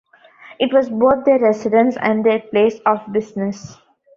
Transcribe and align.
It 0.59 0.73
was 0.73 0.89
both 0.89 1.25
their 1.25 1.37
residence 1.37 1.95
and 1.95 2.25
their 2.25 2.39
place 2.39 2.79
of 2.87 3.01
business. 3.13 3.77